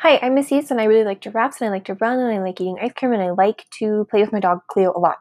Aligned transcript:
Hi, 0.00 0.20
I'm 0.22 0.36
Miss 0.36 0.52
and 0.52 0.80
I 0.80 0.84
really 0.84 1.02
like 1.02 1.20
giraffes 1.20 1.60
and 1.60 1.68
I 1.68 1.72
like 1.72 1.84
to 1.86 1.94
run 1.94 2.20
and 2.20 2.32
I 2.32 2.40
like 2.40 2.60
eating 2.60 2.78
ice 2.80 2.92
cream 2.92 3.12
and 3.12 3.20
I 3.22 3.30
like 3.30 3.64
to 3.80 4.06
play 4.08 4.20
with 4.20 4.32
my 4.32 4.38
dog 4.38 4.60
Cleo 4.70 4.92
a 4.96 5.00
lot. 5.00 5.16